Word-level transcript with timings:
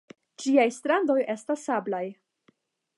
Ĝiaj 0.43 0.65
strandoj 0.77 1.19
estas 1.35 1.67
sablaj. 1.69 2.05